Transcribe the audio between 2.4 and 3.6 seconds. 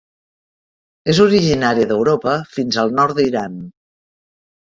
fins al nord d'Iran.